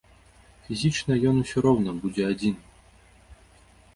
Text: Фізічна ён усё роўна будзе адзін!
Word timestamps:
Фізічна 0.67 1.17
ён 1.31 1.35
усё 1.43 1.57
роўна 1.67 1.91
будзе 2.05 2.23
адзін! 2.31 2.55